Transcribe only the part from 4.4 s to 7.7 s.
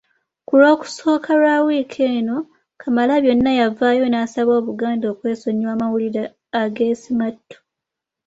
Obuganda okwesonyiwa amawulire ag’ensimattu.